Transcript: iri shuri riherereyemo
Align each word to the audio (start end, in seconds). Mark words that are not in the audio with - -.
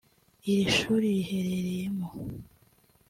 iri 0.49 0.65
shuri 0.77 1.07
riherereyemo 1.17 2.07